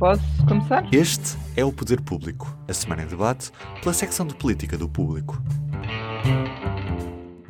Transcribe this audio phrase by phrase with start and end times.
[0.00, 0.82] Posso começar?
[0.94, 3.52] Este é o Poder Público, a semana em debate
[3.82, 5.36] pela secção de política do Público.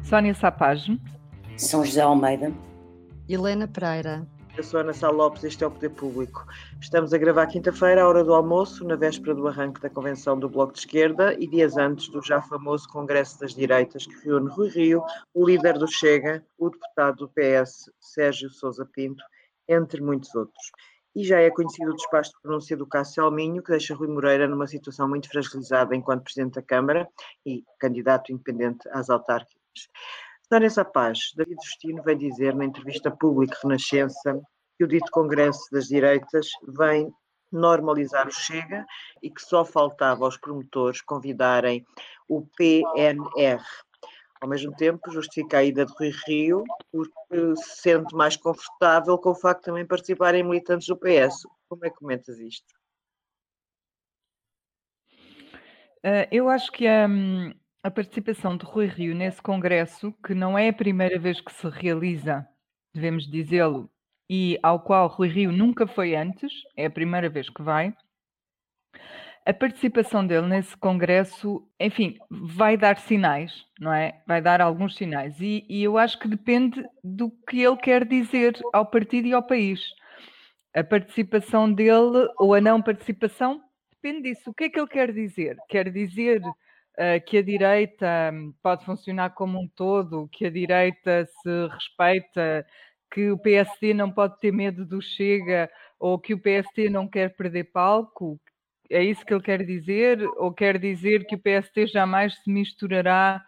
[0.03, 1.00] Sónia Sapage.
[1.56, 2.52] São José Almeida.
[3.28, 4.26] Helena Pereira.
[4.56, 6.44] Eu sou Ana Sá Lopes, este é o Poder Público.
[6.80, 10.48] Estamos a gravar quinta-feira, à hora do almoço, na véspera do arranque da convenção do
[10.48, 14.71] Bloco de Esquerda e dias antes do já famoso Congresso das Direitas, que reúne Rui
[14.71, 19.23] Rio, o líder do Chega, o deputado do PS, Sérgio Sousa Pinto,
[19.69, 20.73] entre muitos outros.
[21.15, 24.47] E já é conhecido o despacho de pronúncia do Cássio Alminho, que deixa Rui Moreira
[24.47, 27.09] numa situação muito fragilizada enquanto Presidente da Câmara
[27.45, 29.59] e candidato independente às autárquicas.
[30.53, 34.41] Sónia Sapaz, David Justino vem dizer na entrevista pública Renascença
[34.77, 37.12] que o dito Congresso das Direitas vem
[37.53, 38.87] normalizar o Chega
[39.23, 41.84] e que só faltava aos promotores convidarem
[42.29, 43.62] o PNR,
[44.41, 49.31] ao mesmo tempo, justifica a ida de Rui Rio porque se sente mais confortável com
[49.31, 51.47] o facto de também participarem militantes do PS.
[51.69, 52.73] Como é que comentas isto?
[56.03, 60.69] Uh, eu acho que um, a participação de Rui Rio nesse congresso, que não é
[60.69, 62.48] a primeira vez que se realiza,
[62.95, 63.91] devemos dizê-lo,
[64.29, 67.95] e ao qual Rui Rio nunca foi antes, é a primeira vez que vai,
[69.51, 74.23] a participação dele nesse congresso, enfim, vai dar sinais, não é?
[74.25, 75.41] Vai dar alguns sinais.
[75.41, 79.42] E, e, eu acho que depende do que ele quer dizer ao partido e ao
[79.42, 79.81] país.
[80.73, 84.51] A participação dele ou a não participação depende disso.
[84.51, 85.57] O que é que ele quer dizer?
[85.69, 91.67] Quer dizer uh, que a direita pode funcionar como um todo, que a direita se
[91.73, 92.64] respeita,
[93.12, 97.35] que o PSD não pode ter medo do Chega ou que o PSD não quer
[97.35, 98.41] perder palco,
[98.91, 100.22] é isso que ele quer dizer?
[100.36, 103.44] Ou quer dizer que o PST jamais se misturará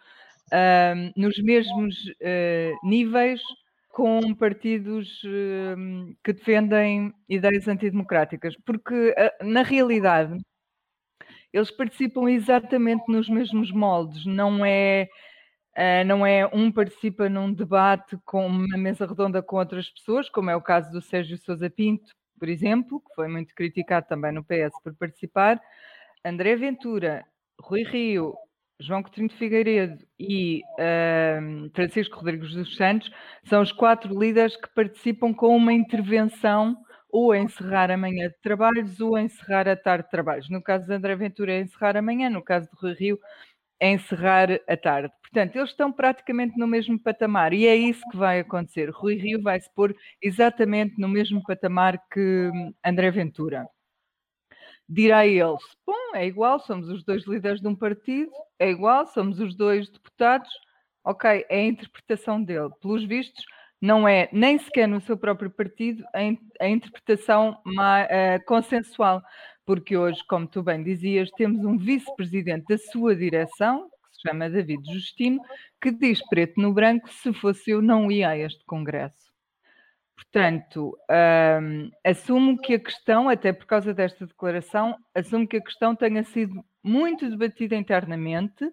[0.47, 3.41] uh, nos mesmos uh, níveis
[3.89, 8.55] com partidos uh, que defendem ideias antidemocráticas?
[8.65, 10.39] Porque, ah, na realidade,
[11.51, 15.07] eles participam exatamente nos mesmos moldes, não é.
[15.75, 20.51] Uh, não é um participa num debate com uma mesa redonda com outras pessoas, como
[20.51, 24.43] é o caso do Sérgio Sousa Pinto, por exemplo, que foi muito criticado também no
[24.43, 25.61] PS por participar,
[26.25, 27.25] André Ventura,
[27.57, 28.35] Rui Rio,
[28.81, 33.09] João Coutinho de Figueiredo e uh, Francisco Rodrigues dos Santos
[33.45, 36.75] são os quatro líderes que participam com uma intervenção
[37.09, 40.49] ou a encerrar a manhã de trabalhos ou a encerrar a tarde de trabalhos.
[40.49, 43.17] No caso de André Ventura é encerrar a manhã, no caso de Rui Rio
[43.79, 45.13] é encerrar a tarde.
[45.33, 48.91] Portanto, eles estão praticamente no mesmo patamar e é isso que vai acontecer.
[48.91, 52.51] Rui Rio vai se pôr exatamente no mesmo patamar que
[52.85, 53.67] André Ventura.
[54.87, 59.39] Dirá eles: bom, é igual, somos os dois líderes de um partido, é igual, somos
[59.39, 60.51] os dois deputados.
[61.03, 62.69] Ok, é a interpretação dele.
[62.79, 63.43] Pelos vistos,
[63.81, 69.19] não é nem sequer no seu próprio partido a, interpretação uh, consensual,
[69.65, 73.89] porque hoje, como tu bem dizias, temos um vice-presidente da sua direção,
[74.25, 75.41] chama David Justino,
[75.81, 79.33] que diz preto no branco: se fosse eu, não ia a este Congresso.
[80.15, 80.97] Portanto,
[81.61, 86.23] um, assumo que a questão, até por causa desta declaração, assumo que a questão tenha
[86.23, 88.65] sido muito debatida internamente,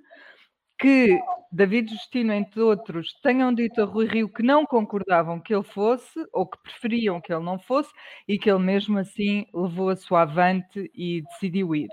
[0.79, 1.21] que
[1.53, 6.19] David Justino, entre outros, tenham dito a Rui Rio que não concordavam que ele fosse,
[6.33, 7.91] ou que preferiam que ele não fosse,
[8.27, 11.89] e que ele mesmo assim levou a sua avante e decidiu ir.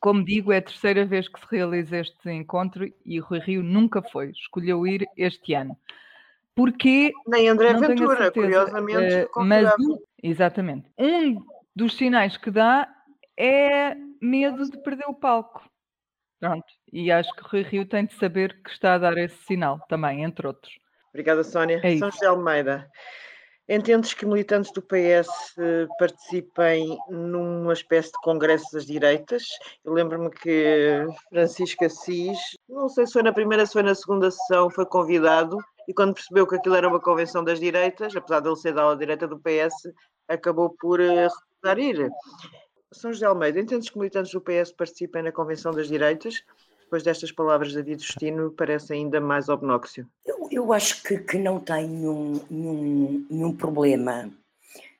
[0.00, 3.62] Como digo, é a terceira vez que se realiza este encontro e o Rui Rio
[3.62, 5.76] nunca foi, escolheu ir este ano.
[6.54, 7.12] Porquê?
[7.26, 9.24] Nem André não Ventura, curiosamente.
[9.24, 9.72] Uh, mas,
[10.22, 10.88] exatamente.
[10.98, 11.40] Um
[11.74, 12.88] dos sinais que dá
[13.36, 15.68] é medo de perder o palco.
[16.40, 16.66] Pronto.
[16.92, 19.80] E acho que o Rui Rio tem de saber que está a dar esse sinal
[19.88, 20.72] também, entre outros.
[21.10, 21.80] Obrigada, Sónia.
[21.82, 22.88] É São José Almeida.
[23.70, 29.44] Entendes que militantes do PS eh, participem numa espécie de congresso das direitas?
[29.84, 34.30] Eu lembro-me que Francisco Assis, não sei se foi na primeira, se foi na segunda
[34.30, 38.48] sessão, foi convidado e quando percebeu que aquilo era uma convenção das direitas, apesar de
[38.48, 39.92] ele ser da ala direita do PS,
[40.26, 42.10] acabou por eh, recusar ir.
[42.90, 46.42] São José Almeida, entendes que militantes do PS participem na convenção das direitas?
[46.88, 50.08] depois destas palavras da David Justino, parece ainda mais obnóxio.
[50.24, 54.30] Eu, eu acho que, que não tem nenhum, nenhum, nenhum problema.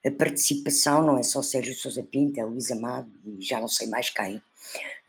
[0.05, 3.89] A participação não é só Sérgio Sousa Pinto, é Luís Amado e já não sei
[3.89, 4.41] mais quem.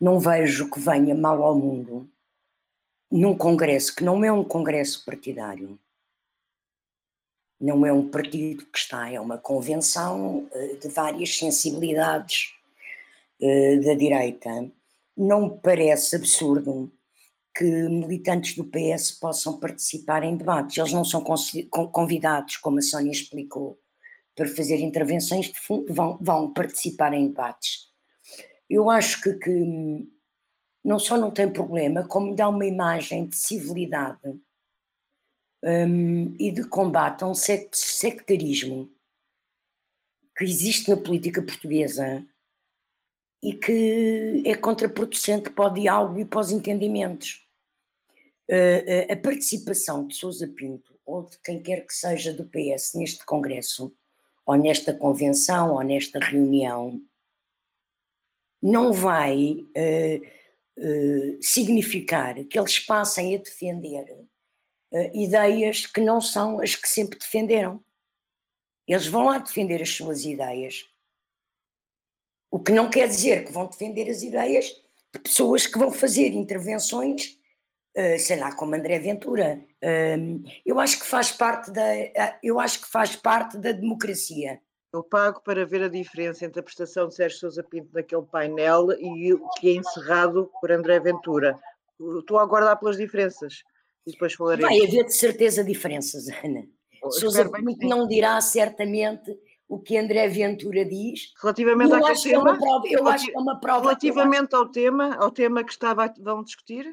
[0.00, 2.10] Não vejo que venha mal ao mundo
[3.10, 5.78] num congresso que não é um congresso partidário,
[7.60, 12.54] não é um partido que está, é uma convenção eh, de várias sensibilidades
[13.40, 14.70] eh, da direita
[15.16, 16.90] não me parece absurdo
[17.60, 20.78] que militantes do PS possam participar em debates.
[20.78, 21.22] Eles não são
[21.92, 23.78] convidados, como a Sónia explicou,
[24.34, 27.90] para fazer intervenções de fundo, vão, vão participar em debates.
[28.68, 30.08] Eu acho que, que
[30.82, 34.40] não só não tem problema, como dá uma imagem de civilidade
[35.62, 38.90] um, e de combate a um sectarismo
[40.34, 42.26] que existe na política portuguesa
[43.42, 47.49] e que é contraproducente para o diálogo e para os entendimentos.
[48.50, 52.94] Uh, uh, a participação de Sousa Pinto ou de quem quer que seja do PS
[52.94, 53.94] neste congresso,
[54.44, 57.00] ou nesta convenção, ou nesta reunião,
[58.60, 64.26] não vai uh, significar que eles passem a defender
[65.14, 67.84] ideias que não são as que sempre defenderam.
[68.88, 70.90] Eles vão lá defender as suas ideias,
[72.50, 74.66] o que não quer dizer que vão defender as ideias
[75.12, 77.39] de pessoas que vão fazer intervenções, uh,
[78.18, 79.60] sei lá, como André Ventura.
[80.64, 81.84] Eu acho que faz parte da,
[82.42, 84.60] eu acho que faz parte da democracia.
[84.92, 88.88] Eu pago para ver a diferença entre a prestação de Sérgio Sousa Pinto naquele painel
[88.98, 91.56] e o que é encerrado por André Ventura.
[92.18, 93.62] Estou a aguardar pelas diferenças
[94.06, 94.64] e depois falarei.
[94.64, 96.66] Vai haver de certeza diferenças, Ana.
[97.10, 99.30] Sousa Pinto não dirá certamente
[99.68, 101.32] o que André Ventura diz.
[101.40, 102.50] Relativamente eu àquele tema?
[102.50, 103.80] É prova, eu acho que é uma prova.
[103.82, 106.92] Relativamente ao tema, ao tema que estava, vão discutir?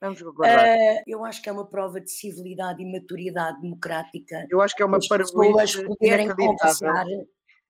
[0.00, 0.66] Vamos aguardar.
[0.66, 4.46] Uh, eu acho que é uma prova de civilidade e maturidade democrática.
[4.48, 7.06] Eu acho que é uma parvoíce poderem conversar.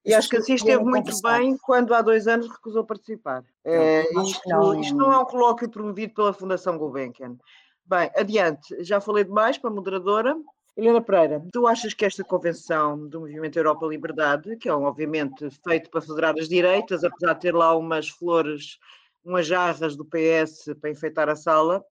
[0.04, 3.44] E acho que assim esteve muito bem quando há dois anos recusou participar.
[3.64, 4.80] É, isto, não...
[4.80, 7.36] isto não é um colóquio promovido pela Fundação Gulbenkian.
[7.84, 8.82] Bem, adiante.
[8.82, 10.36] Já falei demais para a moderadora.
[10.76, 15.90] Helena Pereira, tu achas que esta convenção do Movimento Europa Liberdade, que é obviamente feito
[15.90, 18.78] para federar as direitas, apesar de ter lá umas flores,
[19.24, 21.84] umas jarras do PS para enfeitar a sala,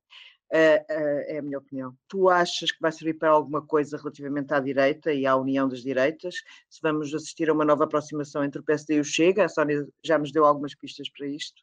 [0.52, 1.96] Uh, uh, é a minha opinião.
[2.08, 5.84] Tu achas que vai servir para alguma coisa relativamente à direita e à união das
[5.84, 6.38] direitas?
[6.68, 9.88] Se vamos assistir a uma nova aproximação entre o PSD e o Chega, a Sónia
[10.04, 11.62] já nos deu algumas pistas para isto.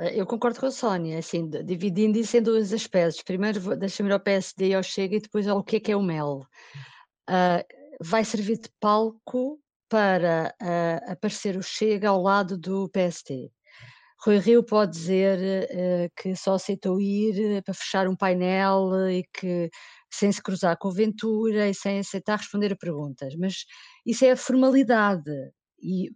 [0.00, 3.20] Eh, eu concordo com a Sónia, assim, dividindo isso em dois aspectos.
[3.22, 5.96] Primeiro, deixa-me ir ao PSD e ao Chega e depois ao que é que é
[5.96, 6.46] o MEL.
[7.28, 7.64] Uh,
[8.00, 13.50] vai servir de palco para uh, aparecer o Chega ao lado do PSD.
[14.24, 19.70] Rui Rio pode dizer uh, que só aceitou ir para fechar um painel e que
[20.12, 23.64] sem se cruzar com o Ventura e sem aceitar responder a perguntas, mas
[24.04, 25.30] isso é a formalidade
[25.82, 26.10] e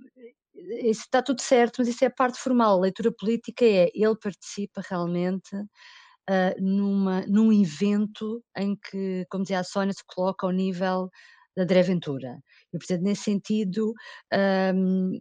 [0.83, 2.79] isso está tudo certo, mas isso é a parte formal.
[2.79, 9.61] A leitura política é ele participa realmente uh, numa, num evento em que, como dizia
[9.61, 11.11] a Sónia, se coloca ao nível
[11.57, 12.39] da André Ventura.
[12.73, 13.93] E, portanto, nesse sentido,
[14.75, 15.19] um,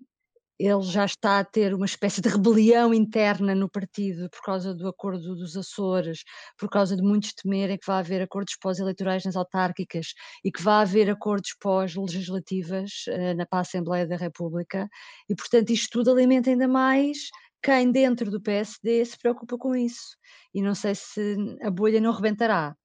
[0.59, 4.87] ele já está a ter uma espécie de rebelião interna no partido por causa do
[4.87, 6.23] acordo dos Açores,
[6.57, 10.13] por causa de muitos temerem que vai haver acordos pós-eleitorais nas autárquicas
[10.43, 14.87] e que vai haver acordos pós-legislativas uh, na para a Assembleia da República,
[15.29, 17.17] e portanto isto tudo alimenta ainda mais
[17.61, 20.17] quem dentro do PSD se preocupa com isso.
[20.53, 22.75] E não sei se a bolha não rebentará.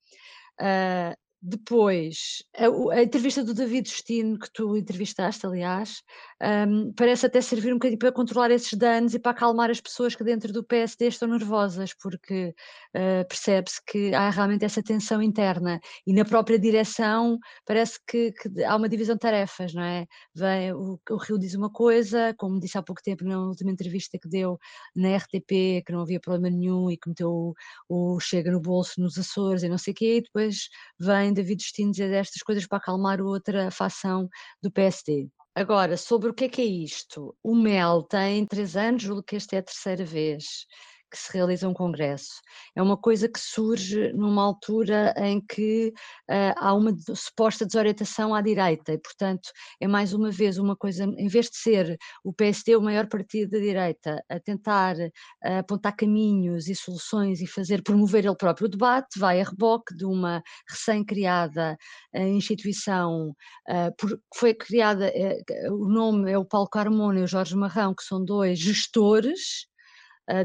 [0.60, 6.02] Uh, depois, a, a, entrevista do David Justino, que tu entrevistaste, aliás,
[6.68, 10.16] um, parece até servir um bocadinho para controlar esses danos e para acalmar as pessoas
[10.16, 12.54] que dentro do PSD estão nervosas, porque
[12.96, 18.64] uh, percebe-se que há realmente essa tensão interna e na própria direção parece que, que
[18.64, 20.06] há uma divisão de tarefas, não é?
[20.34, 24.18] Vem, o, o, Rio diz uma coisa, como disse há pouco tempo na última entrevista
[24.18, 24.58] que deu
[24.94, 27.54] na RTP, que não havia problema nenhum e que meteu
[27.88, 30.68] o, o Chega no bolso nos Açores e não sei o quê, e depois
[30.98, 34.28] vem David Justino dizer estas coisas para acalmar outra facção
[34.62, 35.28] do PSD.
[35.54, 37.34] Agora, sobre o que é que é isto?
[37.42, 40.44] O MEL tem três anos, julgo que esta é a terceira vez
[41.10, 42.40] que se realiza um congresso.
[42.74, 45.92] É uma coisa que surge numa altura em que
[46.30, 49.50] uh, há uma suposta desorientação à direita e, portanto,
[49.80, 53.50] é mais uma vez uma coisa, em vez de ser o PSD o maior partido
[53.52, 58.70] da direita a tentar uh, apontar caminhos e soluções e fazer promover ele próprio o
[58.70, 61.76] debate, vai a reboque de uma recém-criada
[62.14, 63.34] uh, instituição,
[63.98, 65.12] por, foi criada,
[65.70, 69.67] o nome é o Paulo Carmona e o Jorge Marrão, que são dois gestores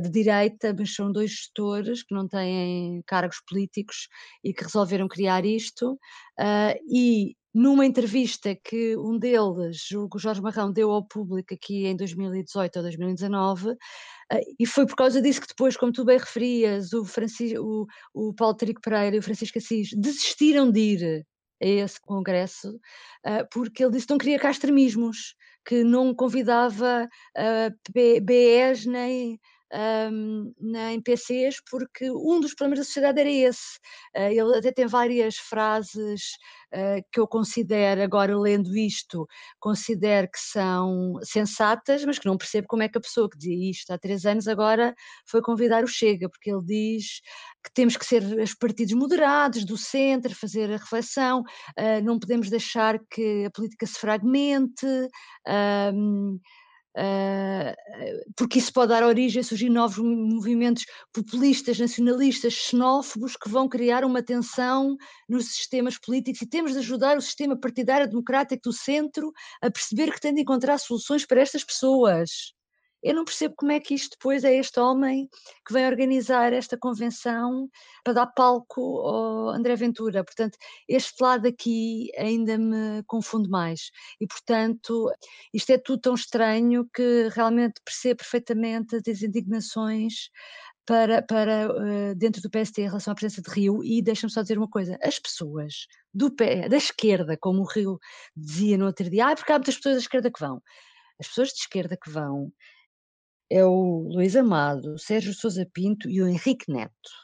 [0.02, 4.08] de direita, mas são dois gestores que não têm cargos políticos
[4.44, 5.94] e que resolveram criar isto.
[6.40, 11.96] Uh, e numa entrevista que um deles, o Jorge Marrão, deu ao público aqui em
[11.96, 13.76] 2018 ou 2019, uh,
[14.58, 17.60] e foi por causa disso que depois, como tu bem referias, o, Francisco,
[18.14, 21.26] o, o Paulo Trigo Pereira e o Francisco Assis desistiram de ir
[21.62, 22.78] a esse congresso,
[23.52, 25.36] porque ele disse que não queria cá extremismos,
[25.66, 27.08] que não convidava
[28.22, 29.40] BEs nem
[30.12, 33.78] um, na, em PCs, porque um dos problemas da sociedade era esse.
[34.16, 36.38] Uh, ele até tem várias frases
[36.74, 39.28] uh, que eu considero, agora lendo isto,
[39.60, 43.72] considero que são sensatas, mas que não percebo como é que a pessoa que dizia
[43.72, 44.94] isto há três anos agora
[45.26, 47.22] foi convidar o Chega, porque ele diz
[47.64, 52.50] que temos que ser os partidos moderados, do centro, fazer a reflexão, uh, não podemos
[52.50, 54.86] deixar que a política se fragmente.
[55.48, 56.40] Uh, Uh,
[58.36, 64.04] porque isso pode dar origem a surgir novos movimentos populistas, nacionalistas, xenófobos, que vão criar
[64.06, 64.96] uma tensão
[65.28, 66.42] nos sistemas políticos.
[66.42, 69.32] E temos de ajudar o sistema partidário democrático do centro
[69.62, 72.54] a perceber que tem de encontrar soluções para estas pessoas
[73.04, 75.30] eu não percebo como é que isto depois é este homem
[75.68, 77.70] que vem organizar esta convenção
[78.04, 80.24] para dar palco ao André Ventura.
[80.24, 80.58] Portanto,
[80.88, 83.92] este lado aqui ainda me confunde mais.
[84.22, 85.12] E, portanto,
[85.54, 90.30] isto é tudo tão estranho que realmente percebo perfeitamente as indignações
[90.86, 94.42] para, para uh, dentro do PST em relação à presença de Rio e deixa-me só
[94.42, 96.30] dizer uma coisa, as pessoas do
[96.70, 98.00] da esquerda, como o Rio
[98.36, 100.62] dizia no outro dia, ah, porque há muitas pessoas da esquerda que vão.
[101.20, 102.52] As pessoas de esquerda que vão
[103.50, 107.24] é o Luís Amado, o Sérgio Sousa Pinto e o Henrique Neto.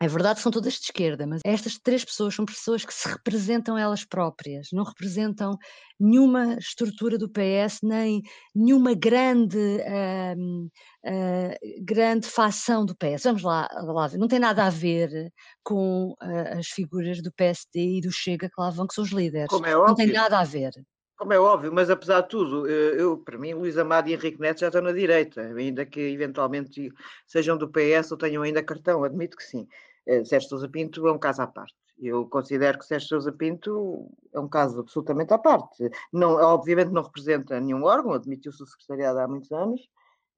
[0.00, 3.08] É verdade que são todas de esquerda, mas estas três pessoas são pessoas que se
[3.08, 5.56] representam elas próprias, não representam
[5.98, 8.20] nenhuma estrutura do PS, nem
[8.54, 10.66] nenhuma grande, uh,
[11.06, 13.22] uh, grande facção do PS.
[13.24, 15.32] Vamos lá, lá não tem nada a ver
[15.62, 19.10] com uh, as figuras do PSD e do Chega que lá vão, que são os
[19.10, 19.48] líderes.
[19.48, 19.88] Como é óbvio.
[19.88, 20.72] Não tem nada a ver.
[21.16, 24.40] Como é óbvio, mas apesar de tudo, eh, eu, para mim, Luís Amado e Henrique
[24.40, 26.92] Neto já estão na direita, ainda que eventualmente
[27.24, 29.68] sejam do PS ou tenham ainda cartão, admito que sim.
[30.06, 31.74] Eh, Sérgio Sousa Pinto é um caso à parte.
[31.98, 35.88] Eu considero que Sérgio Sousa Pinto é um caso absolutamente à parte.
[36.12, 39.80] Não, obviamente não representa nenhum órgão, admitiu-se o secretariado há muitos anos,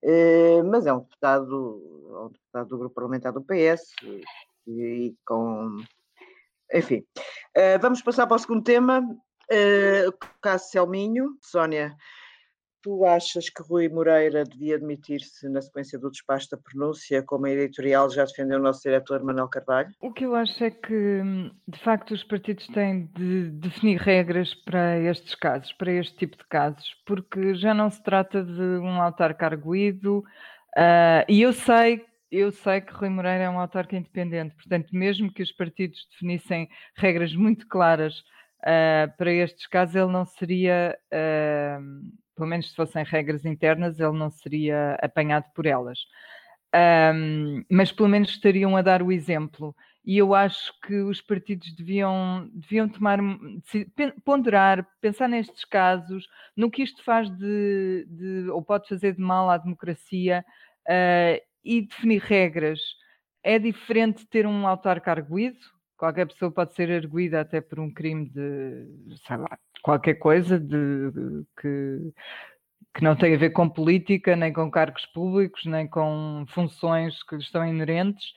[0.03, 3.95] eh, mas é um deputado, é um deputado do grupo parlamentar do PS
[4.67, 4.73] e,
[5.09, 5.79] e com.
[6.75, 7.07] Enfim,
[7.81, 9.01] vamos passar para o segundo tema,
[9.51, 11.97] Uh, caso Selminho, Sónia,
[12.87, 17.51] tu achas que Rui Moreira devia demitir-se na sequência do despacho da pronúncia, como a
[17.51, 19.93] editorial já defendeu o nosso diretor Manuel Carvalho?
[20.01, 21.21] O que eu acho é que,
[21.67, 26.45] de facto, os partidos têm de definir regras para estes casos, para este tipo de
[26.49, 30.21] casos, porque já não se trata de um autarca arguído,
[30.77, 35.33] uh, e eu sei eu sei que Rui Moreira é um autarca independente, portanto, mesmo
[35.33, 38.15] que os partidos definissem regras muito claras
[38.67, 44.19] uh, para estes casos ele não seria, uh, pelo menos se fossem regras internas, ele
[44.19, 45.99] não seria apanhado por elas.
[46.75, 49.75] Um, mas pelo menos estariam a dar o exemplo.
[50.05, 53.19] E eu acho que os partidos deviam, deviam tomar,
[54.25, 59.51] ponderar, pensar nestes casos, no que isto faz de, de ou pode fazer de mal
[59.51, 60.45] à democracia
[60.89, 62.81] uh, e definir regras.
[63.43, 65.59] É diferente ter um autarca arguído,
[65.97, 71.45] qualquer pessoa pode ser arguída até por um crime de, sei lá, qualquer coisa de,
[71.61, 72.13] que,
[72.95, 77.37] que não tem a ver com política, nem com cargos públicos, nem com funções que
[77.37, 78.33] estão inerentes.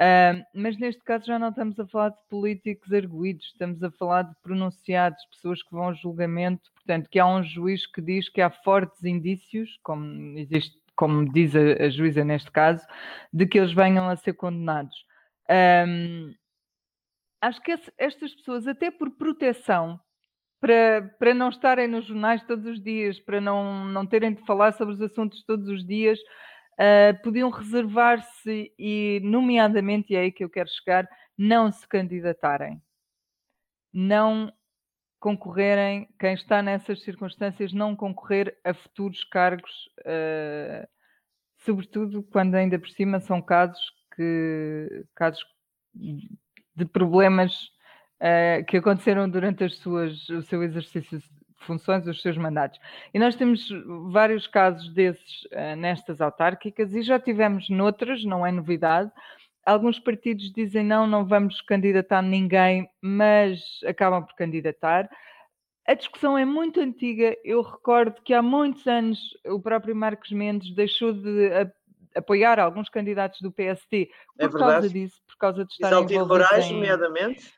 [0.00, 4.22] Uh, mas neste caso já não estamos a falar de políticos arguídos, estamos a falar
[4.22, 8.40] de pronunciados, pessoas que vão ao julgamento, portanto, que há um juiz que diz que
[8.40, 12.82] há fortes indícios, como, existe, como diz a, a juíza neste caso,
[13.30, 15.04] de que eles venham a ser condenados.
[15.86, 16.32] Um,
[17.40, 19.98] acho que estas pessoas, até por proteção,
[20.60, 24.72] para, para não estarem nos jornais todos os dias, para não, não terem de falar
[24.72, 30.44] sobre os assuntos todos os dias, uh, podiam reservar-se e, nomeadamente, e é aí que
[30.44, 32.80] eu quero chegar, não se candidatarem.
[33.92, 34.52] Não
[35.18, 40.86] concorrerem, quem está nessas circunstâncias, não concorrer a futuros cargos, uh,
[41.58, 43.80] sobretudo quando ainda por cima são casos
[44.14, 45.44] que casos
[46.80, 47.70] de problemas
[48.20, 51.24] uh, que aconteceram durante as suas, o seu exercício de
[51.58, 52.80] funções, os seus mandatos.
[53.12, 53.68] E nós temos
[54.10, 59.10] vários casos desses uh, nestas autárquicas e já tivemos noutras, não é novidade.
[59.64, 65.08] Alguns partidos dizem não, não vamos candidatar ninguém, mas acabam por candidatar.
[65.86, 67.36] A discussão é muito antiga.
[67.44, 71.50] Eu recordo que há muitos anos o próprio Marcos Mendes deixou de
[72.14, 76.26] apoiar alguns candidatos do PST é por é causa disso, por causa de estarem Isaltino
[76.26, 76.72] Moraes, em...
[76.74, 77.52] nomeadamente.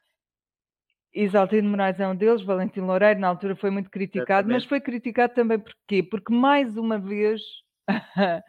[1.14, 4.54] Isaltino Moraes é um deles, Valentim Loureiro na altura foi muito criticado, Exatamente.
[4.54, 6.02] mas foi criticado também porquê?
[6.02, 7.42] Porque mais uma vez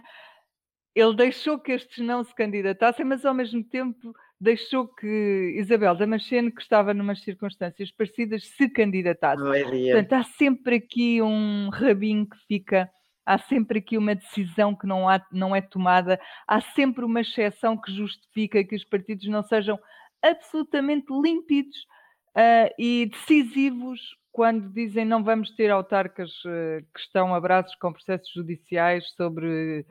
[0.96, 6.52] ele deixou que estes não se candidatassem, mas ao mesmo tempo deixou que Isabel Damasceno,
[6.52, 9.42] que estava numas circunstâncias parecidas, se candidatasse.
[9.42, 12.90] Portanto, há sempre aqui um rabinho que fica
[13.26, 17.78] há sempre aqui uma decisão que não, há, não é tomada, há sempre uma exceção
[17.78, 19.80] que justifica que os partidos não sejam
[20.22, 21.78] absolutamente límpidos
[22.38, 24.00] uh, e decisivos
[24.32, 29.86] quando dizem não vamos ter autarcas uh, que estão a braços com processos judiciais sobre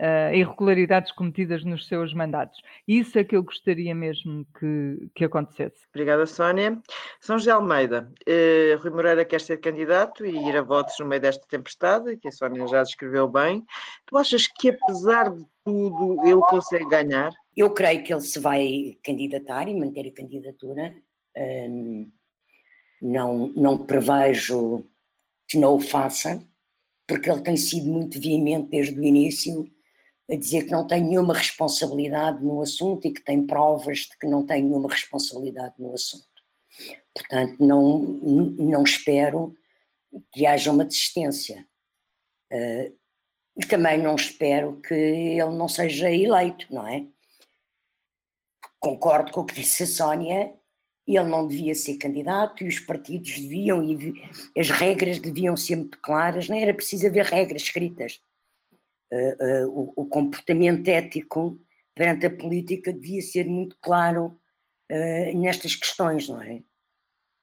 [0.00, 2.60] uh, irregularidades cometidas nos seus mandatos.
[2.86, 5.86] Isso é que eu gostaria mesmo que, que acontecesse.
[5.90, 6.80] Obrigada, Sónia.
[7.20, 11.20] São José Almeida, uh, Rui Moreira quer ser candidato e ir a votos no meio
[11.20, 13.64] desta tempestade, que a Sónia já descreveu bem.
[14.06, 17.30] Tu achas que, apesar de tudo, ele consegue ganhar?
[17.56, 20.94] Eu creio que ele se vai candidatar e manter a candidatura.
[21.36, 22.10] Um,
[23.00, 24.84] não, não prevejo
[25.48, 26.42] que não o faça,
[27.06, 29.64] porque ele tem sido muito veemente desde o início
[30.30, 34.26] a dizer que não tem nenhuma responsabilidade no assunto e que tem provas de que
[34.26, 36.26] não tem nenhuma responsabilidade no assunto.
[37.14, 39.56] Portanto, não, não espero
[40.32, 41.66] que haja uma desistência.
[42.52, 42.94] Uh,
[43.56, 47.06] e também não espero que ele não seja eleito, não é?
[48.78, 50.54] Concordo com o que disse a Sónia,
[51.06, 54.22] ele não devia ser candidato e os partidos deviam, e
[54.56, 58.20] as regras deviam ser muito claras, não era preciso haver regras escritas
[59.12, 61.60] uh, o, o, comportamento ético
[61.94, 64.38] perante a política devia ser muito claro
[64.90, 66.62] uh, nestas questões, não é?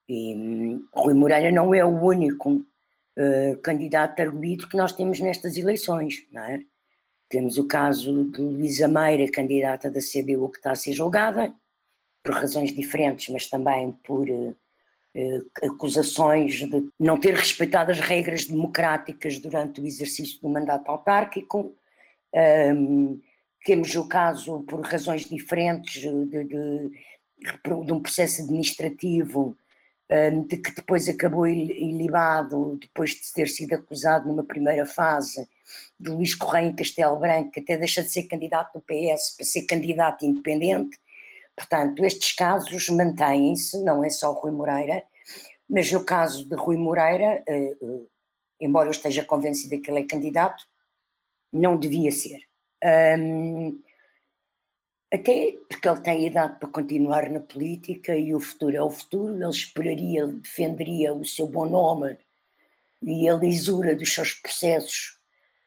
[0.07, 2.65] E um, Rui Moreira não é o único
[3.63, 6.59] candidato arguído que nós temos nestas eleições, não é?
[7.29, 11.55] Temos o caso de Luísa Meira, candidata da CDU, que está a ser julgada,
[12.23, 14.53] por razões diferentes, mas também por eh,
[15.63, 21.73] acusações de não ter respeitado as regras democráticas durante o exercício do mandato autárquico.
[22.33, 23.19] Um,
[23.65, 26.91] temos o caso, por razões diferentes, de, de,
[27.63, 29.57] de um processo administrativo
[30.11, 35.47] um, de que depois acabou ilibado, depois de ter sido acusado numa primeira fase,
[35.99, 39.45] de Luís Correia em Castelo Branco, que até deixa de ser candidato do PS para
[39.45, 40.99] ser candidato independente,
[41.55, 45.03] Portanto, estes casos mantêm-se, não é só Rui Moreira,
[45.69, 48.01] mas no caso de Rui Moreira, eh, eh,
[48.59, 50.65] embora eu esteja convencida que ele é candidato,
[51.51, 52.41] não devia ser.
[53.17, 53.81] Um,
[55.11, 59.33] até porque ele tem idade para continuar na política e o futuro é o futuro,
[59.35, 62.17] ele esperaria, ele defenderia o seu bom nome
[63.01, 65.17] e a lisura dos seus processos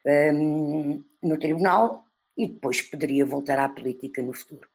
[0.05, 2.05] um, no tribunal
[2.37, 4.69] e depois poderia voltar à política no futuro.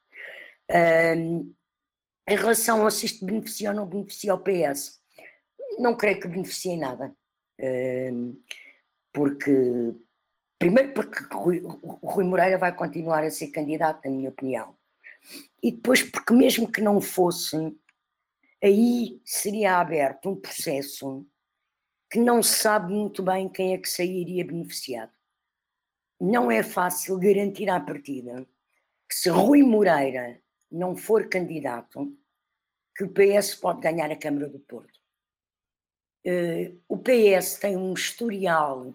[0.73, 1.53] Um,
[2.27, 4.99] em relação a se isto beneficia ou não beneficia o PS,
[5.77, 7.15] não creio que beneficie em nada.
[7.59, 8.41] Um,
[9.11, 9.93] porque,
[10.57, 11.61] primeiro, porque Rui,
[12.01, 14.75] Rui Moreira vai continuar a ser candidato, na minha opinião.
[15.61, 17.55] E depois, porque mesmo que não fosse,
[18.61, 21.25] aí seria aberto um processo
[22.09, 25.11] que não se sabe muito bem quem é que sairia beneficiado.
[26.19, 28.47] Não é fácil garantir à partida
[29.09, 30.42] que se Rui Moreira
[30.73, 32.17] não for candidato,
[32.95, 34.99] que o PS pode ganhar a Câmara do Porto.
[36.25, 38.93] Uh, o PS tem um historial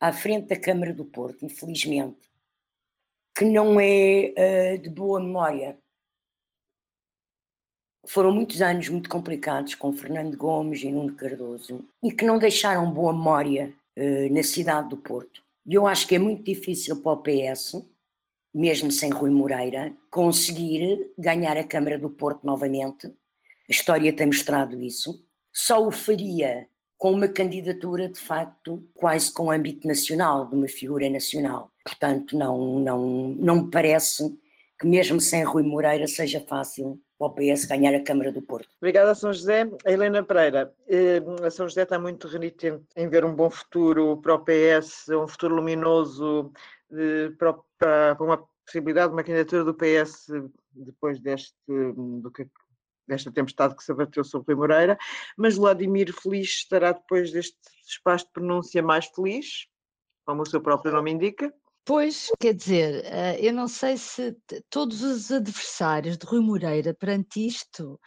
[0.00, 2.30] à frente da Câmara do Porto, infelizmente,
[3.36, 4.32] que não é
[4.76, 5.78] uh, de boa memória.
[8.06, 12.90] Foram muitos anos muito complicados com Fernando Gomes e Nuno Cardoso e que não deixaram
[12.90, 15.42] boa memória uh, na cidade do Porto.
[15.66, 17.84] E eu acho que é muito difícil para o PS
[18.54, 23.06] mesmo sem Rui Moreira, conseguir ganhar a Câmara do Porto novamente.
[23.06, 23.12] A
[23.70, 25.22] história tem mostrado isso.
[25.52, 31.08] Só o faria com uma candidatura, de facto, quase com âmbito nacional, de uma figura
[31.08, 31.70] nacional.
[31.84, 34.36] Portanto, não, não, não me parece
[34.78, 38.68] que mesmo sem Rui Moreira seja fácil para o PS ganhar a Câmara do Porto.
[38.80, 39.68] Obrigada, São José.
[39.84, 44.16] A Helena Pereira, eh, a São José está muito renitente em ver um bom futuro
[44.18, 46.52] para o PS, um futuro luminoso
[47.38, 50.26] para, para, uma possibilidade de uma candidatura do PS
[50.72, 52.46] depois deste, do que,
[53.06, 54.98] desta tempestade que se abateu sobre Rui Moreira,
[55.36, 59.66] mas Vladimir Feliz estará depois deste espaço de pronúncia mais feliz,
[60.26, 61.52] como o seu próprio nome indica.
[61.84, 64.36] Pois, quer dizer, eh, eu não sei se
[64.68, 67.98] todos os adversários de Rui Moreira perante isto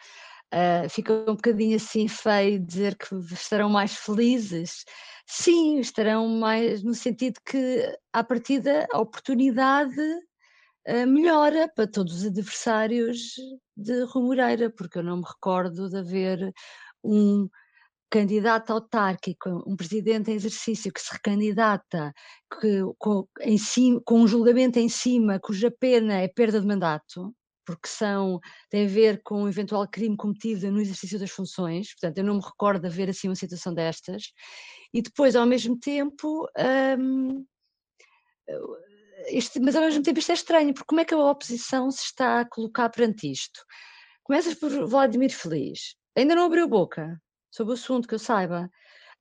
[0.54, 4.84] uh, ficam um bocadinho assim feio dizer que estarão mais felizes.
[5.26, 10.02] Sim, estarão mais no sentido que, à partida, a oportunidade
[10.88, 13.36] uh, melhora para todos os adversários
[13.76, 14.38] de Rui
[14.78, 16.54] porque eu não me recordo de haver
[17.04, 17.50] um
[18.12, 22.14] candidato autárquico, um presidente em exercício que se recandidata
[22.60, 27.34] que, com, em cima, com um julgamento em cima cuja pena é perda de mandato,
[27.76, 32.18] porque são, têm a ver com um eventual crime cometido no exercício das funções, portanto,
[32.18, 34.24] eu não me recordo de haver assim uma situação destas,
[34.94, 36.48] e depois, ao mesmo tempo,
[37.00, 37.46] hum,
[39.28, 42.04] este, mas ao mesmo tempo isto é estranho, porque como é que a oposição se
[42.04, 43.62] está a colocar perante isto?
[44.24, 47.20] Começas por Vladimir Feliz, ainda não abriu boca
[47.52, 48.70] sobre o assunto que eu saiba.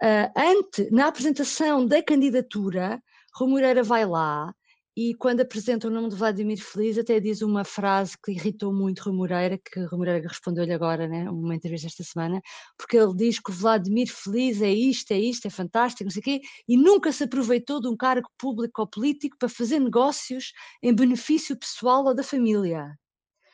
[0.03, 3.03] Uh, ante, na apresentação da candidatura,
[3.35, 4.55] Rui Moreira vai lá
[4.97, 9.03] e quando apresenta o nome de Vladimir Feliz até diz uma frase que irritou muito
[9.03, 12.41] Rui Moreira, que Rui Moreira respondeu-lhe agora, né, uma entrevista esta semana,
[12.77, 16.21] porque ele diz que o Vladimir Feliz é isto, é isto, é fantástico, não sei
[16.21, 20.53] o quê, e nunca se aproveitou de um cargo público ou político para fazer negócios
[20.83, 22.95] em benefício pessoal ou da família.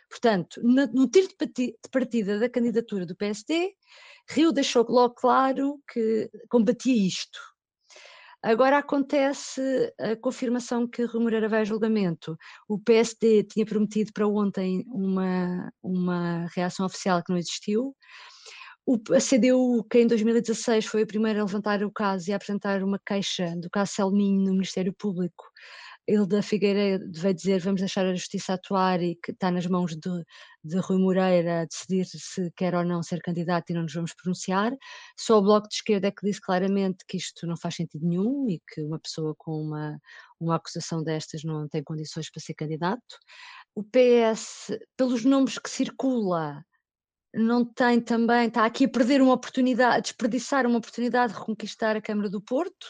[0.09, 3.75] Portanto, no, tiro de partida da candidatura do PSD,
[4.29, 7.38] Rio deixou logo claro que combatia isto.
[8.47, 9.61] Agora acontece
[9.99, 12.39] a confirmação que Rui Moreira vai a julgamento.
[12.69, 17.93] O PSD tinha prometido para ontem uma, uma reação oficial que não existiu.
[18.87, 22.37] O, a CDU, que em 2016 foi a primeira a levantar o caso e a
[22.37, 25.43] apresentar uma queixa do caso Selminho no Ministério Público,
[26.09, 30.25] Hilda Figueiredo vai dizer vamos deixar a justiça atuar e que está nas mãos de,
[30.62, 34.73] de Rui Moreira decidir se quer ou não ser candidato e não nos vamos pronunciar.
[35.19, 38.49] Só o Bloco de Esquerda é que disse claramente que isto não faz sentido nenhum
[38.49, 39.99] e que uma pessoa com uma,
[40.38, 43.19] uma acusação destas não tem condições para ser candidato.
[43.75, 46.64] O PS, pelos nomes que circula,
[47.35, 51.97] não tem também, está aqui a perder uma oportunidade, a desperdiçar uma oportunidade de reconquistar
[51.97, 52.87] a Câmara do Porto.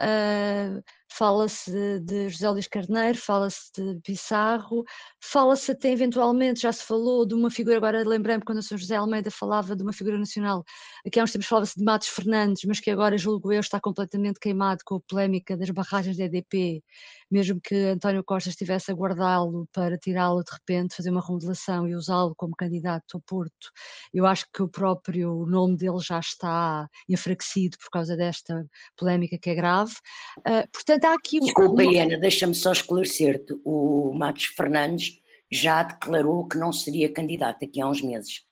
[0.00, 4.84] Uh, fala-se de José Luís Carneiro, fala-se de Pissarro,
[5.20, 8.78] fala-se até eventualmente, já se falou de uma figura, agora lembrei-me quando o Sr.
[8.78, 10.64] José Almeida falava de uma figura nacional,
[11.06, 14.38] aqui há uns tempos falava-se de Matos Fernandes, mas que agora, julgo eu, está completamente
[14.38, 16.82] queimado com a polémica das barragens da EDP,
[17.30, 21.94] mesmo que António Costa estivesse a guardá-lo para tirá-lo de repente, fazer uma remodelação e
[21.94, 23.70] usá-lo como candidato ao Porto,
[24.14, 28.64] eu acho que o próprio nome dele já está enfraquecido por causa desta
[28.96, 29.92] polémica que é grave.
[30.38, 31.40] Uh, portanto, Portanto, há aqui.
[31.40, 33.58] Desculpa, Iana, deixa-me só esclarecer-te.
[33.64, 35.18] O Matos Fernandes
[35.50, 38.44] já declarou que não seria candidato aqui há uns meses.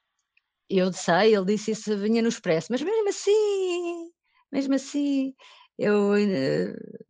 [0.69, 4.11] Eu sei, ele disse isso vinha no Expresso, mas mesmo assim,
[4.53, 5.35] mesmo assim,
[5.79, 7.05] eu uh,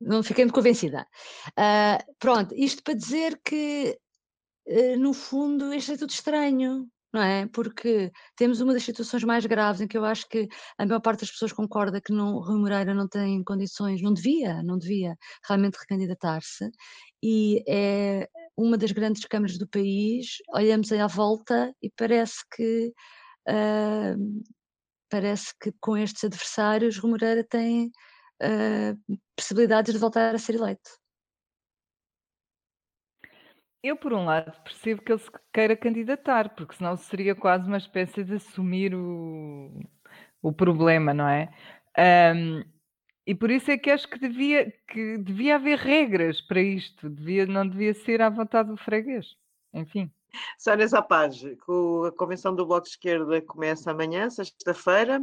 [0.00, 1.06] não fiquei muito convencida.
[1.50, 3.96] Uh, pronto, isto para dizer que,
[4.66, 7.46] uh, no fundo, isto é tudo estranho não é?
[7.46, 11.20] Porque temos uma das situações mais graves em que eu acho que a maior parte
[11.20, 15.16] das pessoas concorda que não, Rui Moreira não tem condições, não devia, não devia
[15.46, 16.70] realmente recandidatar-se,
[17.22, 22.92] e é uma das grandes câmaras do país, olhamos aí à volta e parece que
[23.48, 24.44] uh,
[25.08, 27.86] parece que com estes adversários Rui Moreira tem
[28.42, 30.97] uh, possibilidades de voltar a ser eleito.
[33.82, 37.78] Eu, por um lado, percebo que ele se queira candidatar, porque senão seria quase uma
[37.78, 39.70] espécie de assumir o,
[40.42, 41.48] o problema, não é?
[42.34, 42.64] Um,
[43.24, 47.46] e por isso é que acho que devia, que devia haver regras para isto, devia,
[47.46, 49.36] não devia ser à vontade do freguês.
[49.72, 50.10] Enfim.
[50.58, 51.56] Sónia Zapage,
[52.06, 55.20] a convenção do Bloco de Esquerda começa amanhã, sexta-feira,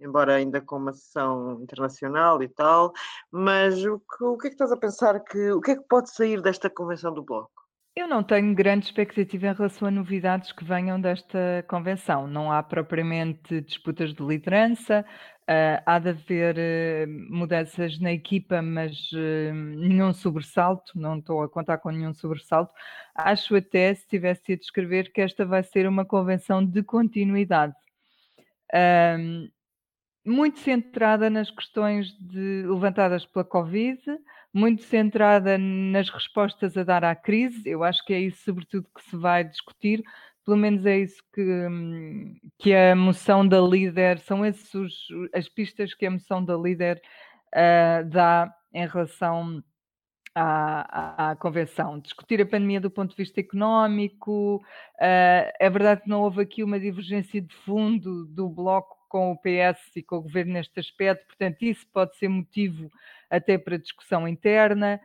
[0.00, 2.92] embora ainda com uma sessão internacional e tal,
[3.30, 5.88] mas o que, o que é que estás a pensar que o que é que
[5.88, 7.65] pode sair desta convenção do Bloco?
[7.98, 12.26] Eu não tenho grande expectativa em relação a novidades que venham desta convenção.
[12.26, 15.02] Não há propriamente disputas de liderança,
[15.48, 21.48] uh, há de haver uh, mudanças na equipa, mas uh, nenhum sobressalto, não estou a
[21.48, 22.70] contar com nenhum sobressalto.
[23.14, 27.74] Acho até, se tivesse a descrever, que esta vai ser uma convenção de continuidade.
[30.24, 34.02] muito centrada nas questões de, levantadas pela Covid,
[34.52, 37.68] muito centrada nas respostas a dar à crise.
[37.68, 40.02] Eu acho que é isso, sobretudo, que se vai discutir.
[40.44, 41.42] Pelo menos é isso que,
[42.58, 44.92] que a moção da líder, são essas
[45.34, 47.02] as pistas que a moção da líder
[47.48, 49.62] uh, dá em relação
[50.34, 51.98] à, à, à, convenção.
[51.98, 54.56] Discutir a pandemia do ponto de vista económico.
[54.96, 59.36] Uh, é verdade que não houve aqui uma divergência de fundo do Bloco com o
[59.36, 62.90] PS e com o governo neste aspecto, portanto, isso pode ser motivo
[63.30, 65.00] até para discussão interna.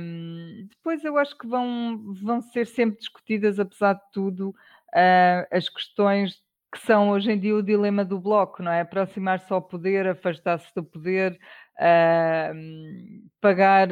[0.00, 5.68] Um, depois eu acho que vão, vão ser sempre discutidas, apesar de tudo, uh, as
[5.68, 6.42] questões
[6.76, 8.82] que são hoje em dia o dilema do bloco, não é?
[8.82, 11.32] Aproximar-se ao poder, afastar-se do poder,
[11.78, 12.54] uh,
[13.40, 13.88] pagar,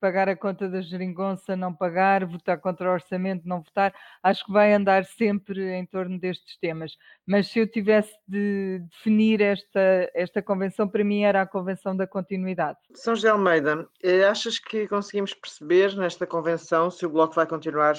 [0.00, 4.52] pagar a conta da geringonça, não pagar, votar contra o orçamento, não votar, acho que
[4.52, 6.96] vai andar sempre em torno destes temas.
[7.24, 12.08] Mas se eu tivesse de definir esta, esta convenção, para mim era a convenção da
[12.08, 12.78] continuidade.
[12.94, 17.94] São José Almeida, eh, achas que conseguimos perceber nesta convenção se o Bloco vai continuar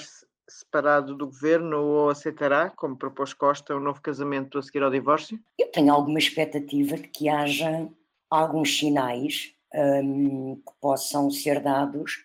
[0.48, 5.38] separado do governo ou aceitará, como propôs Costa, um novo casamento a seguir ao divórcio?
[5.58, 7.88] Eu tenho alguma expectativa de que haja
[8.30, 12.24] alguns sinais um, que possam ser dados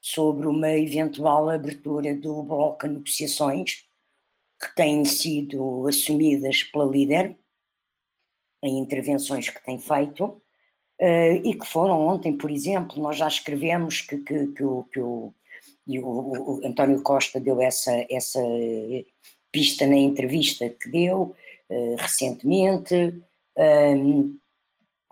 [0.00, 3.84] sobre uma eventual abertura do bloco a negociações
[4.60, 7.36] que têm sido assumidas pela líder
[8.62, 14.00] em intervenções que tem feito uh, e que foram ontem, por exemplo, nós já escrevemos
[14.00, 15.34] que, que, que, o, que o,
[15.86, 18.40] o, o, António Costa deu essa, essa
[19.50, 21.34] pista na entrevista que deu
[21.68, 23.22] uh, recentemente.
[23.56, 24.38] Um,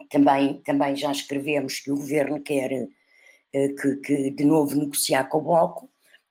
[0.09, 5.39] também, também já escrevemos que o governo quer uh, que, que, de novo negociar com
[5.39, 5.91] o Bloco,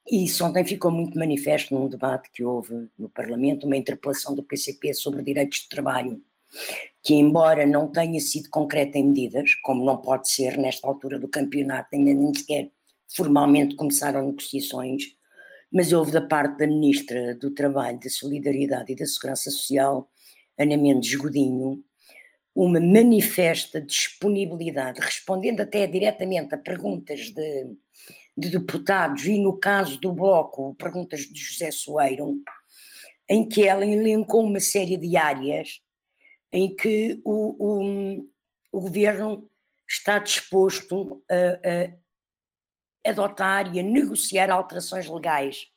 [0.10, 4.42] e isso ontem ficou muito manifesto num debate que houve no Parlamento, uma interpelação do
[4.42, 6.20] PCP sobre direitos de trabalho,
[7.04, 11.28] que embora não tenha sido concreta em medidas, como não pode ser nesta altura do
[11.28, 12.72] campeonato, ainda nem sequer
[13.16, 15.04] formalmente começaram negociações,
[15.72, 20.10] mas houve da parte da Ministra do Trabalho, da Solidariedade e da Segurança Social,
[20.58, 21.84] Ana Mendes Godinho,
[22.56, 27.68] uma manifesta disponibilidade, respondendo até diretamente a perguntas de,
[28.36, 32.42] de deputados e, no caso do Bloco, perguntas de José Soeiro,
[33.30, 35.80] em que ela elencou uma série de áreas
[36.52, 38.30] em que o, o,
[38.72, 39.48] o governo
[39.88, 41.94] está disposto a, a,
[43.06, 45.68] adotar e a negociar alterações legais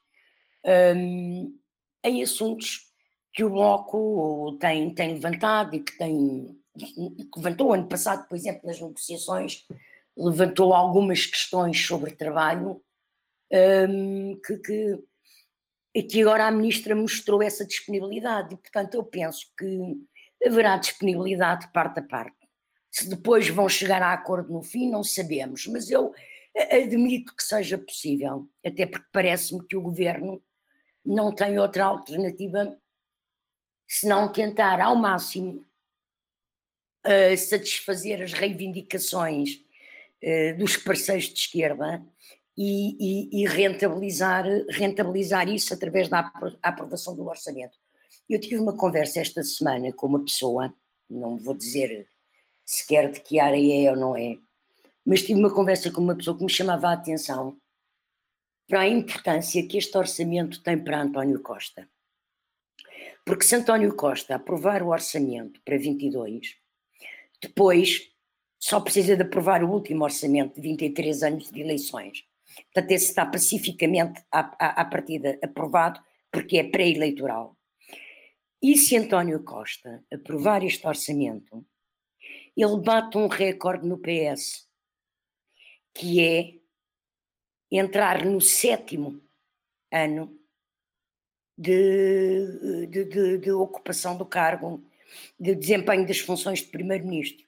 [0.96, 1.58] um,
[2.04, 2.90] em assuntos
[3.32, 6.56] que o Bloco tem, tem levantado e que tem
[7.36, 9.66] levantou ano passado, por exemplo, nas negociações,
[10.16, 12.82] levantou algumas questões sobre trabalho
[13.88, 14.98] um, que, que,
[15.94, 19.96] e que agora a ministra mostrou essa disponibilidade e, portanto, eu penso que
[20.46, 22.36] haverá disponibilidade de parte a parte.
[22.90, 26.14] Se depois vão chegar a acordo no fim, não sabemos, mas eu
[26.56, 30.42] admito que seja possível, até porque parece-me que o governo
[31.04, 32.78] não tem outra alternativa
[33.88, 35.66] senão tentar ao máximo
[37.06, 39.62] uh, satisfazer as reivindicações
[40.22, 42.04] uh, dos parceiros de esquerda
[42.56, 46.30] e, e, e, rentabilizar, rentabilizar isso através da
[46.62, 47.76] aprovação do orçamento.
[48.28, 50.72] Eu tive uma conversa esta semana com uma pessoa,
[51.08, 52.06] não vou dizer
[52.64, 54.38] sequer de que área é ou não é,
[55.04, 57.56] mas tive uma conversa com uma pessoa que me chamava a atenção
[58.68, 61.88] para a importância que este orçamento tem para António Costa.
[63.24, 66.56] Porque se António Costa aprovar o orçamento para 22,
[67.40, 68.10] depois,
[68.58, 72.24] só precisa de aprovar o último orçamento de 23 anos de eleições.
[72.72, 77.56] Portanto, esse está pacificamente à, à, à partida aprovado, porque é pré-eleitoral.
[78.62, 81.66] E se António Costa aprovar este orçamento,
[82.56, 84.68] ele bate um recorde no PS,
[85.94, 86.54] que é
[87.70, 89.22] entrar no sétimo
[89.90, 90.38] ano
[91.56, 94.82] de, de, de, de ocupação do cargo
[95.38, 97.46] de desempenho das funções de primeiro-ministro.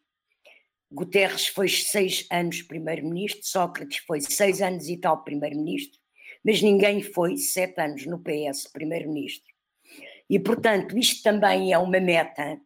[0.92, 5.98] Guterres foi seis anos primeiro-ministro, Sócrates foi seis anos e tal primeiro-ministro,
[6.44, 9.52] mas ninguém foi sete anos no PS primeiro-ministro.
[10.28, 12.60] E, portanto, isto também é uma meta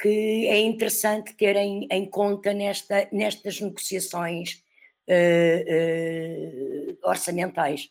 [0.00, 4.61] que é interessante ter em, em conta nesta, nestas negociações
[5.08, 7.90] uh, uh, orçamentais.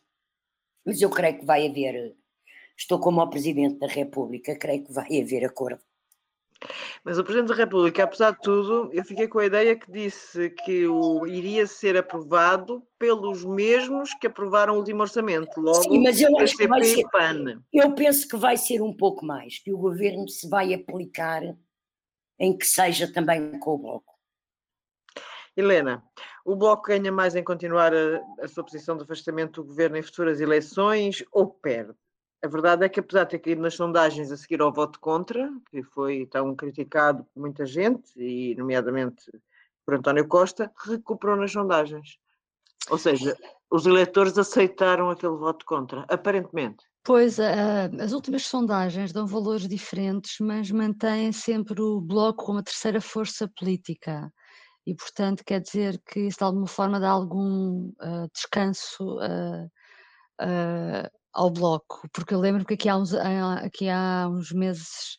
[0.84, 2.14] Mas eu creio que vai haver,
[2.76, 5.80] estou como o Presidente da República, creio que vai haver acordo.
[7.04, 10.50] Mas o Presidente da República, apesar de tudo, eu fiquei com a ideia que disse
[10.50, 15.60] que o, iria ser aprovado pelos mesmos que aprovaram o último orçamento.
[15.60, 17.62] Logo, Sim, mas eu acho que vai ser, PAN.
[17.72, 21.42] Eu penso que vai ser um pouco mais, que o governo se vai aplicar
[22.38, 24.11] em que seja também com o Bloco.
[25.56, 26.02] Helena,
[26.44, 30.02] o Bloco ganha mais em continuar a, a sua posição de afastamento do governo em
[30.02, 31.92] futuras eleições ou perde?
[32.42, 35.48] A verdade é que, apesar de ter caído nas sondagens a seguir ao voto contra,
[35.70, 39.30] que foi tão criticado por muita gente, e nomeadamente
[39.86, 42.18] por António Costa, recuperou nas sondagens.
[42.90, 43.36] Ou seja,
[43.70, 46.84] os eleitores aceitaram aquele voto contra, aparentemente.
[47.04, 52.62] Pois, uh, as últimas sondagens dão valores diferentes, mas mantêm sempre o Bloco como a
[52.62, 54.32] terceira força política.
[54.86, 59.70] E, portanto, quer dizer que isso de alguma forma dá algum uh, descanso uh,
[61.32, 65.16] ao bloco, porque eu lembro que aqui há uns, aqui há uns meses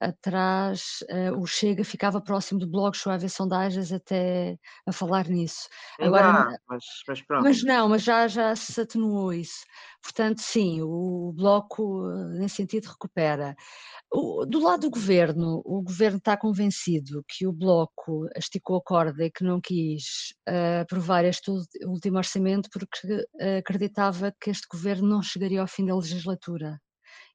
[0.00, 5.68] atrás uh, o Chega ficava próximo do Bloco, haver sondagens até a falar nisso.
[6.00, 7.44] Agora, mas, mas, pronto.
[7.44, 9.64] Mas não, mas já, já se atenuou isso.
[10.02, 13.56] Portanto, sim, o Bloco, nesse sentido, recupera.
[14.12, 19.24] O, do lado do governo, o governo está convencido que o Bloco esticou a corda
[19.24, 21.50] e que não quis uh, aprovar este
[21.84, 23.26] último orçamento porque
[23.58, 26.80] acreditava que este governo não chegaria ao fim da legislatura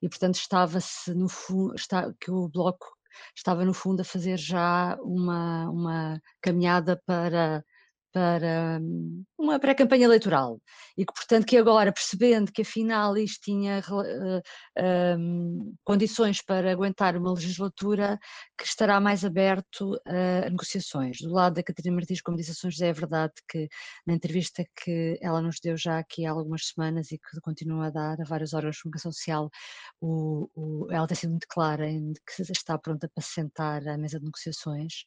[0.01, 2.87] e portanto estava-se no fundo, está, que o Bloco
[3.35, 7.63] estava no fundo a fazer já uma, uma caminhada para
[8.11, 10.59] para hum, uma pré-campanha eleitoral
[10.97, 17.15] e que, portanto, que agora, percebendo que afinal isto tinha uh, uh, condições para aguentar
[17.15, 18.19] uma legislatura,
[18.57, 21.17] que estará mais aberto a negociações.
[21.21, 23.67] Do lado da Catarina Martins, como disse a São José, é verdade que
[24.05, 27.89] na entrevista que ela nos deu já aqui há algumas semanas e que continua a
[27.89, 29.49] dar a vários órgãos de comunicação social,
[29.99, 34.19] o, o, ela tem sido muito clara em que está pronta para sentar à mesa
[34.19, 35.03] de negociações.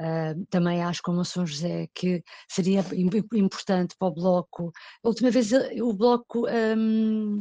[0.00, 2.84] Uh, também acho, como a São José, que seria
[3.34, 4.72] importante para o Bloco.
[5.04, 7.38] A última vez eh, o Bloco um,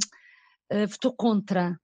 [0.70, 1.80] eh, votou contra.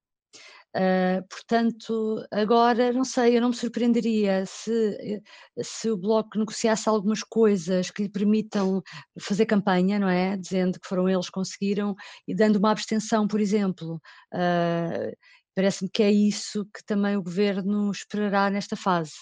[0.74, 5.22] Uh, portanto, agora não sei, eu não me surpreenderia se,
[5.62, 8.82] se o Bloco negociasse algumas coisas que lhe permitam
[9.20, 10.38] fazer campanha, não é?
[10.38, 11.94] Dizendo que foram eles que conseguiram
[12.26, 14.02] e dando uma abstenção, por exemplo.
[14.34, 15.12] Uh,
[15.56, 19.14] Parece-me que é isso que também o governo esperará nesta fase.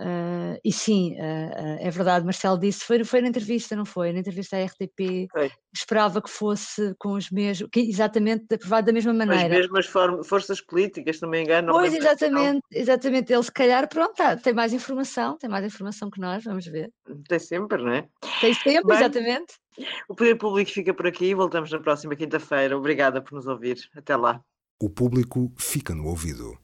[0.00, 4.10] Uh, e sim, uh, uh, é verdade, Marcelo disse, foi, foi na entrevista, não foi?
[4.12, 5.28] Na entrevista à RTP,
[5.74, 9.54] esperava que fosse com os mesmos, que, exatamente aprovado da mesma maneira.
[9.54, 9.86] As mesmas
[10.26, 11.72] forças políticas, se não me engano.
[11.72, 16.18] Pois, exatamente, exatamente, ele se calhar, pronto, tá, tem mais informação, tem mais informação que
[16.18, 16.90] nós, vamos ver.
[17.28, 18.08] Tem sempre, não é?
[18.40, 19.54] Tem sempre, Bem, exatamente.
[20.08, 22.76] O Poder Público fica por aqui, voltamos na próxima quinta-feira.
[22.76, 24.40] Obrigada por nos ouvir, até lá.
[24.80, 26.58] O público fica no ouvido.